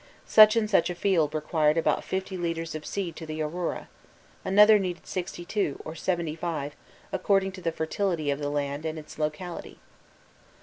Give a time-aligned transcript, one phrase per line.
[0.25, 3.85] Such and such a field required about fifty litres of seed to the arura.
[4.43, 6.75] Another needed sixty two or seventy five
[7.11, 9.77] according to the fertility of the land and its locality.